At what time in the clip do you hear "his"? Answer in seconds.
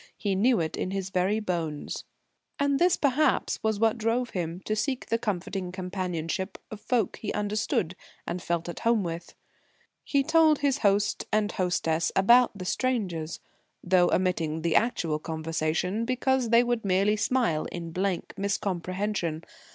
0.89-1.11, 10.57-10.79